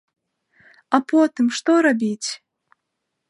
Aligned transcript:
А 0.97 0.99
потым 1.11 1.45
што 1.57 1.71
рабіць? 1.87 2.29